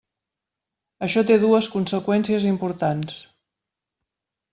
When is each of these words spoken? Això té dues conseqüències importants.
Això 1.07 1.21
té 1.27 1.37
dues 1.43 1.69
conseqüències 1.73 2.47
importants. 2.53 3.21